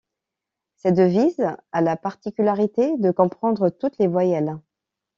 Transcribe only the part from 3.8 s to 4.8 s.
les voyelles.